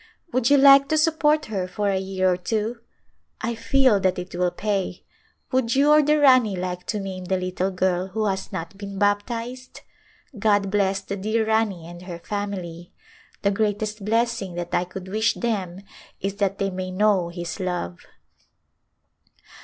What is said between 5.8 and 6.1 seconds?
or